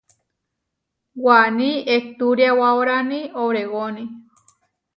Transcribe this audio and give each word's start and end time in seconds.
Waní 1.25 1.71
ehturiawaoráni 1.95 3.19
obregoni. 3.43 4.03